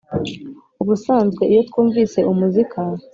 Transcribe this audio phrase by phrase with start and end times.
[0.81, 2.79] Ubusanzwe iyo twumvise umuzika